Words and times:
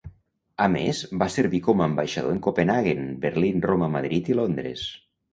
A 0.63 0.67
més, 0.75 0.99
va 1.23 1.25
servir 1.33 1.59
com 1.67 1.83
ambaixador 1.85 2.33
en 2.35 2.39
Copenhaguen, 2.47 3.03
Berlín, 3.25 3.61
Roma, 3.67 3.91
Madrid 3.97 4.31
i 4.33 4.39
Londres. 4.41 4.87